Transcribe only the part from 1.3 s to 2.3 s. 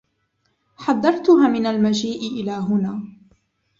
من المجيء